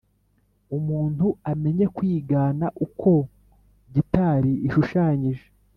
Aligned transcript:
umuntu 0.77 1.25
amenye 1.51 1.85
kwigana 1.95 2.65
uko 2.85 3.11
gitari 3.93 4.51
ishushanyije 4.67 5.45